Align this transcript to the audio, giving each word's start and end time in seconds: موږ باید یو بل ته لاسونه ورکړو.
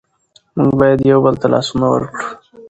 موږ 0.57 0.71
باید 0.79 0.99
یو 1.11 1.19
بل 1.25 1.35
ته 1.41 1.47
لاسونه 1.53 1.85
ورکړو. 1.89 2.25